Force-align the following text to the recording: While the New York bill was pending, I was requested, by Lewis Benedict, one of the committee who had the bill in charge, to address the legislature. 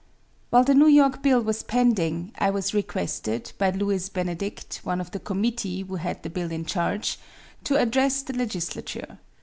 While 0.49 0.63
the 0.63 0.73
New 0.73 0.87
York 0.87 1.21
bill 1.21 1.41
was 1.43 1.61
pending, 1.61 2.31
I 2.39 2.49
was 2.49 2.73
requested, 2.73 3.51
by 3.59 3.69
Lewis 3.69 4.09
Benedict, 4.09 4.79
one 4.83 4.99
of 4.99 5.11
the 5.11 5.19
committee 5.19 5.81
who 5.83 5.97
had 5.97 6.23
the 6.23 6.29
bill 6.31 6.51
in 6.51 6.65
charge, 6.65 7.19
to 7.65 7.79
address 7.79 8.23
the 8.23 8.33
legislature. 8.33 9.19